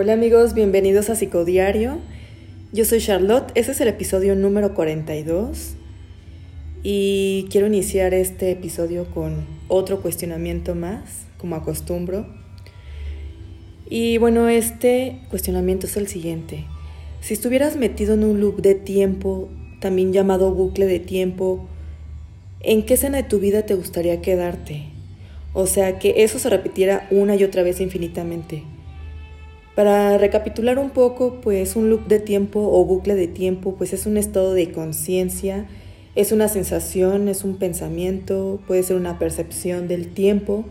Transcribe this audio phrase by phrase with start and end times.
[0.00, 1.98] Hola amigos, bienvenidos a Psicodiario.
[2.72, 5.74] Yo soy Charlotte, ese es el episodio número 42
[6.84, 12.28] y quiero iniciar este episodio con otro cuestionamiento más, como acostumbro.
[13.90, 16.64] Y bueno, este cuestionamiento es el siguiente.
[17.20, 19.48] Si estuvieras metido en un loop de tiempo,
[19.80, 21.66] también llamado bucle de tiempo,
[22.60, 24.84] ¿en qué escena de tu vida te gustaría quedarte?
[25.54, 28.62] O sea, que eso se repitiera una y otra vez infinitamente.
[29.78, 34.06] Para recapitular un poco, pues un loop de tiempo o bucle de tiempo, pues es
[34.06, 35.68] un estado de conciencia,
[36.16, 40.64] es una sensación, es un pensamiento, puede ser una percepción del tiempo,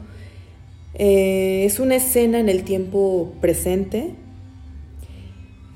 [0.93, 4.11] eh, es una escena en el tiempo presente.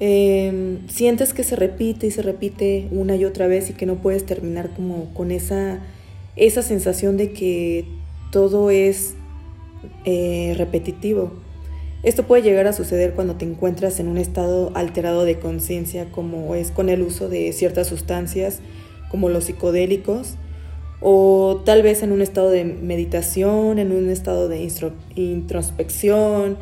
[0.01, 4.01] Em, sientes que se repite y se repite una y otra vez y que no
[4.01, 5.79] puedes terminar como con esa,
[6.35, 7.85] esa sensación de que
[8.29, 9.13] todo es
[10.03, 11.31] eh, repetitivo.
[12.03, 16.55] Esto puede llegar a suceder cuando te encuentras en un estado alterado de conciencia, como
[16.55, 18.59] es con el uso de ciertas sustancias,
[19.09, 20.35] como los psicodélicos,
[20.99, 24.67] o tal vez en un estado de meditación, en un estado de
[25.15, 26.57] introspección.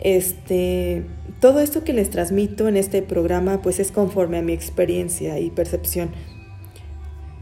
[0.00, 1.02] Este,
[1.40, 5.50] todo esto que les transmito en este programa pues es conforme a mi experiencia y
[5.50, 6.10] percepción.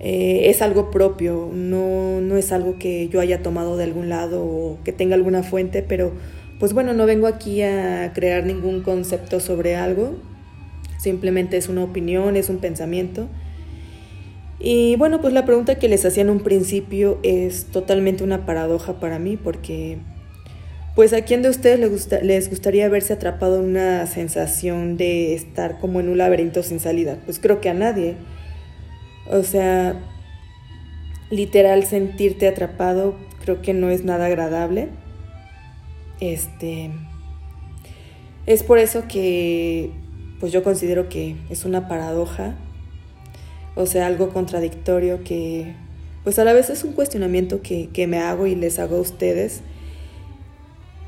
[0.01, 4.45] Eh, es algo propio, no, no es algo que yo haya tomado de algún lado
[4.45, 6.13] o que tenga alguna fuente, pero
[6.59, 10.17] pues bueno, no vengo aquí a crear ningún concepto sobre algo,
[10.99, 13.29] simplemente es una opinión, es un pensamiento.
[14.61, 18.99] Y bueno, pues la pregunta que les hacía en un principio es totalmente una paradoja
[18.99, 19.99] para mí porque
[20.97, 25.33] pues a quién de ustedes les, gusta, les gustaría verse atrapado en una sensación de
[25.33, 27.19] estar como en un laberinto sin salida?
[27.25, 28.17] Pues creo que a nadie.
[29.31, 29.95] O sea,
[31.31, 34.89] literal sentirte atrapado creo que no es nada agradable.
[36.21, 36.91] Este,
[38.47, 39.91] es por eso que
[40.41, 42.55] pues yo considero que es una paradoja,
[43.75, 45.75] o sea, algo contradictorio que
[46.25, 49.01] pues a la vez es un cuestionamiento que, que me hago y les hago a
[49.01, 49.63] ustedes.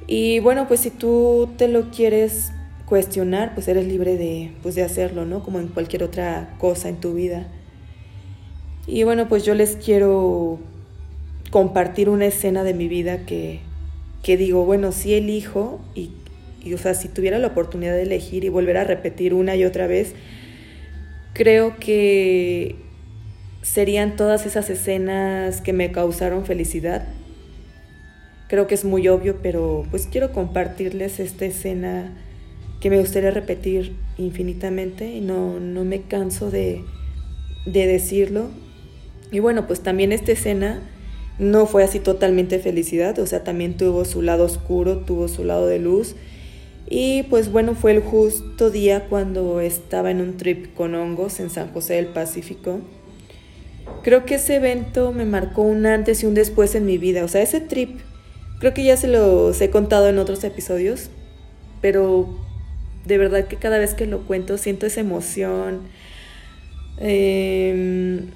[0.06, 2.52] Y bueno, pues si tú te lo quieres
[2.86, 5.42] cuestionar, pues eres libre de, pues de hacerlo, ¿no?
[5.42, 7.48] Como en cualquier otra cosa en tu vida.
[8.86, 10.58] Y bueno, pues yo les quiero
[11.50, 13.60] compartir una escena de mi vida que,
[14.22, 16.10] que digo, bueno, si elijo y,
[16.62, 19.64] y, o sea, si tuviera la oportunidad de elegir y volver a repetir una y
[19.64, 20.14] otra vez,
[21.32, 22.76] creo que
[23.62, 27.06] serían todas esas escenas que me causaron felicidad.
[28.48, 32.12] Creo que es muy obvio, pero pues quiero compartirles esta escena
[32.80, 36.82] que me gustaría repetir infinitamente y no, no me canso de,
[37.66, 38.50] de decirlo.
[39.30, 40.82] Y bueno, pues también esta escena
[41.40, 45.66] no fue así totalmente felicidad, o sea, también tuvo su lado oscuro, tuvo su lado
[45.66, 46.14] de luz.
[46.88, 51.48] Y pues bueno, fue el justo día cuando estaba en un trip con hongos en
[51.48, 52.80] San José del Pacífico.
[54.02, 57.24] Creo que ese evento me marcó un antes y un después en mi vida.
[57.24, 58.00] O sea, ese trip,
[58.58, 61.08] creo que ya se los he contado en otros episodios,
[61.80, 62.28] pero
[63.06, 65.80] de verdad que cada vez que lo cuento siento esa emoción.
[66.98, 68.26] Eh,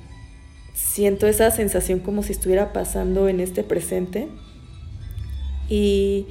[0.74, 4.28] siento esa sensación como si estuviera pasando en este presente.
[5.70, 6.26] Y,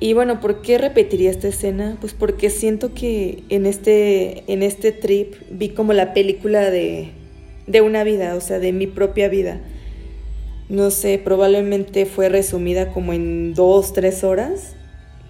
[0.00, 1.96] y bueno, ¿por qué repetiría esta escena?
[2.00, 7.12] Pues porque siento que en este, en este trip vi como la película de,
[7.66, 9.60] de una vida, o sea, de mi propia vida.
[10.68, 14.74] No sé, probablemente fue resumida como en dos, tres horas.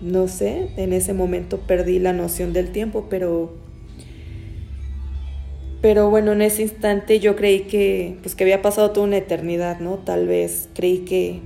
[0.00, 3.54] No sé, en ese momento perdí la noción del tiempo, pero
[5.80, 9.80] pero bueno, en ese instante yo creí que, pues que había pasado toda una eternidad,
[9.80, 9.96] ¿no?
[9.96, 11.40] Tal vez creí que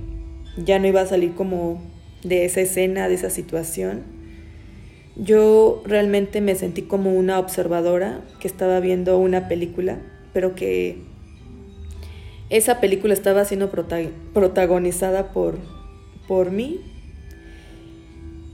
[0.57, 1.81] ya no iba a salir como
[2.23, 4.03] de esa escena, de esa situación.
[5.15, 9.99] Yo realmente me sentí como una observadora que estaba viendo una película,
[10.33, 10.97] pero que
[12.49, 15.59] esa película estaba siendo protagonizada por,
[16.27, 16.81] por mí.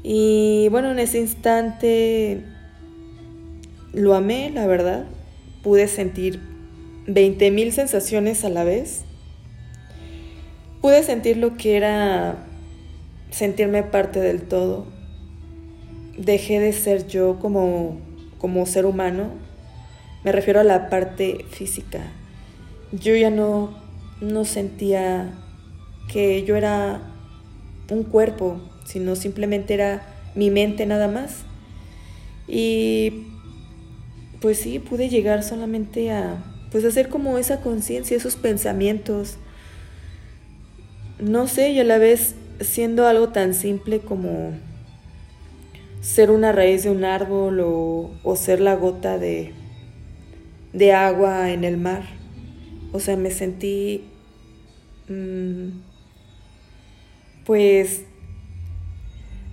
[0.03, 2.43] Y bueno, en ese instante
[3.93, 5.07] lo amé, la verdad
[5.63, 6.39] pude sentir
[7.07, 9.03] 20.000 sensaciones a la vez.
[10.81, 12.45] Pude sentir lo que era
[13.29, 14.85] sentirme parte del todo.
[16.17, 17.99] Dejé de ser yo como,
[18.37, 19.29] como ser humano.
[20.23, 22.01] Me refiero a la parte física.
[22.91, 23.73] Yo ya no,
[24.19, 25.33] no sentía
[26.11, 27.01] que yo era
[27.89, 30.03] un cuerpo, sino simplemente era
[30.35, 31.43] mi mente nada más.
[32.47, 33.30] Y
[34.41, 39.37] pues sí, pude llegar solamente a, pues hacer como esa conciencia, esos pensamientos.
[41.19, 44.53] No sé, y a la vez siendo algo tan simple como,
[46.01, 49.53] ser una raíz de un árbol o, ser la gota de,
[50.73, 52.03] de, agua en el mar.
[52.91, 54.05] O sea, me sentí,
[55.07, 55.69] mm,
[57.45, 58.01] pues,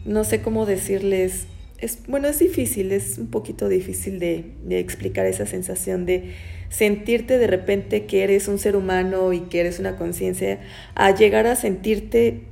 [0.06, 1.46] no sé cómo decirles,
[1.78, 6.34] es, bueno, es difícil, es un poquito difícil de, de explicar esa sensación de
[6.68, 10.60] sentirte de repente que eres un ser humano y que eres una conciencia,
[10.94, 12.42] a llegar a sentirte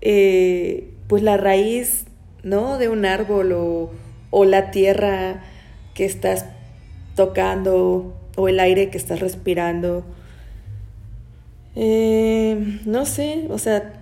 [0.00, 2.04] eh, pues la raíz
[2.42, 2.78] ¿no?
[2.78, 3.52] De un árbol
[4.30, 5.42] o, la tierra
[5.94, 6.46] que estás
[7.16, 10.04] tocando o el aire que estás respirando.
[11.76, 13.92] Eh, no sé, o sea,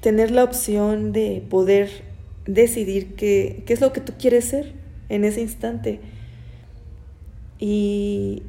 [0.00, 2.02] tener la opción de poder
[2.46, 4.72] decidir qué, qué es lo que tú quieres ser
[5.08, 6.00] en ese instante.
[7.58, 8.42] Y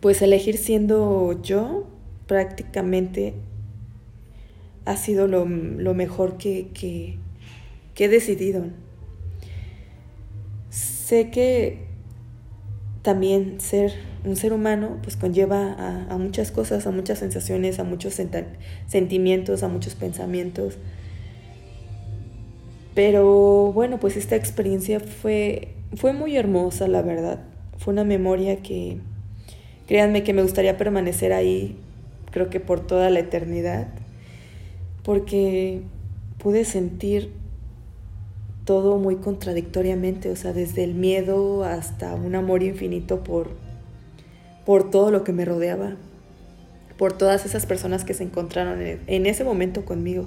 [0.00, 1.86] pues elegir siendo yo
[2.26, 3.34] prácticamente
[4.84, 8.64] ha sido lo, mejor que, que he decidido.
[10.70, 11.88] Sé que
[13.02, 13.92] también ser
[14.24, 15.72] un ser humano pues conlleva
[16.08, 18.20] a, muchas cosas, a muchas sensaciones, a muchos
[18.86, 20.78] sentimientos, a muchos pensamientos.
[22.98, 27.38] Pero bueno, pues esta experiencia fue, fue muy hermosa, la verdad.
[27.76, 28.96] Fue una memoria que,
[29.86, 31.76] créanme que me gustaría permanecer ahí,
[32.32, 33.86] creo que por toda la eternidad,
[35.04, 35.82] porque
[36.38, 37.30] pude sentir
[38.64, 43.50] todo muy contradictoriamente, o sea, desde el miedo hasta un amor infinito por,
[44.66, 45.94] por todo lo que me rodeaba,
[46.96, 50.26] por todas esas personas que se encontraron en, ese momento conmigo.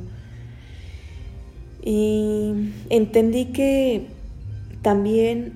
[1.83, 2.53] Y
[2.89, 4.07] entendí que
[4.81, 5.53] también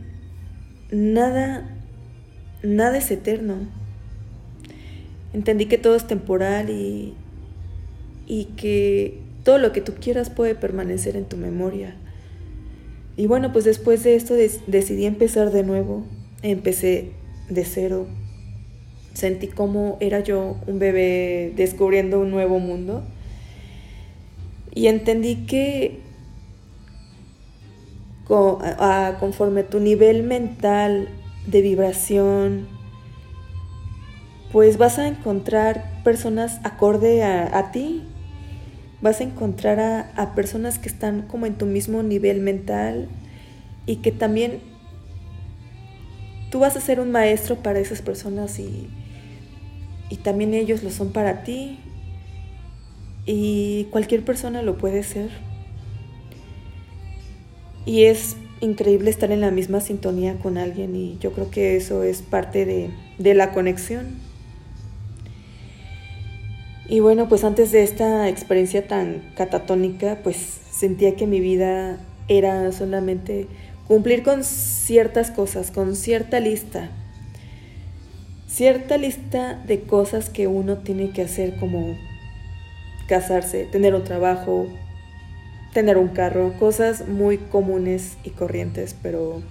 [0.91, 1.69] nada,
[2.63, 3.55] nada es eterno.
[5.33, 7.13] Entendí que todo es temporal y,
[8.25, 11.95] y que todo lo que tú quieras puede permanecer en tu memoria.
[13.17, 16.03] Y bueno, pues después de esto decidí empezar de nuevo.
[16.41, 17.11] Empecé
[17.49, 18.07] de cero.
[19.13, 23.03] Sentí como era yo un bebé descubriendo un nuevo mundo.
[24.73, 25.99] Y entendí que
[28.27, 31.09] conforme tu nivel mental
[31.47, 32.67] de vibración,
[34.51, 38.03] pues vas a encontrar personas acorde a, a ti,
[39.01, 43.07] vas a encontrar a, personas que están como en tu mismo nivel mental
[43.85, 44.61] y que también
[46.49, 48.89] tú vas a ser un maestro para esas personas y,
[50.09, 51.77] y también ellos lo son para ti
[53.25, 55.29] y cualquier persona lo puede ser.
[57.85, 62.03] Y es increíble estar en la misma sintonía con alguien y yo creo que eso
[62.03, 62.89] es parte de,
[63.19, 64.17] de la conexión.
[66.87, 70.37] Y bueno, pues antes de esta experiencia tan catatónica, pues
[70.71, 73.47] sentía que mi vida era solamente
[73.87, 76.89] cumplir con ciertas cosas, con cierta lista,
[78.47, 81.95] cierta lista de cosas que uno tiene que hacer como
[83.07, 84.67] casarse, tener un trabajo,
[85.75, 89.43] tener un carro, cosas muy comunes y corrientes, pero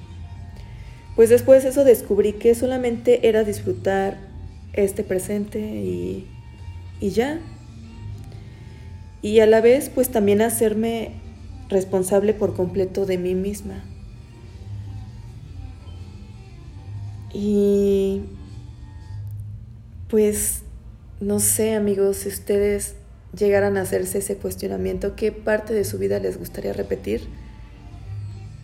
[1.14, 4.18] pues después de eso descubrí que solamente era disfrutar
[4.72, 6.26] este presente y
[7.00, 7.38] y ya.
[9.20, 11.12] Y a la vez, pues también hacerme
[11.68, 13.84] responsable por completo de mí misma.
[17.32, 18.22] Y
[20.08, 20.62] pues
[21.20, 22.96] no sé amigos, si ustedes
[23.36, 27.22] llegaran a hacerse ese cuestionamiento, ¿qué parte de su vida les gustaría repetir?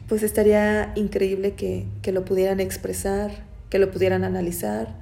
[0.08, 3.30] Pues estaría increíble que, que lo pudieran expresar,
[3.68, 4.96] que lo pudieran analizar,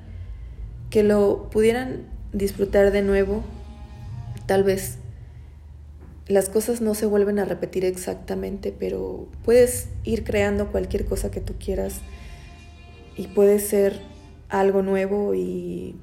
[0.91, 3.43] que lo pudieran disfrutar de nuevo,
[4.47, 4.99] tal vez
[6.29, 11.41] las cosas no se vuelven a repetir exactamente, pero puedes ir creando cualquier cosa que
[11.41, 12.01] tú quieras
[13.17, 14.01] y puede ser
[14.51, 15.97] algo nuevo y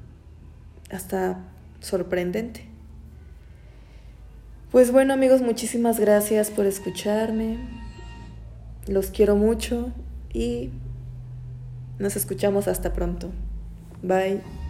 [0.90, 1.44] hasta
[1.80, 2.75] sorprendente.
[4.70, 7.58] Pues bueno amigos, muchísimas gracias por escucharme.
[8.88, 9.92] Los quiero mucho
[10.32, 10.70] y
[11.98, 13.30] nos escuchamos hasta pronto.
[14.02, 14.65] Bye.